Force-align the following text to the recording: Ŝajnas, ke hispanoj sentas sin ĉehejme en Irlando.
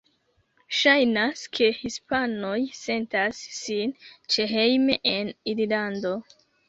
Ŝajnas, 0.77 1.43
ke 1.57 1.67
hispanoj 1.81 2.55
sentas 2.79 3.43
sin 3.59 3.95
ĉehejme 4.37 4.97
en 5.17 5.31
Irlando. 5.55 6.15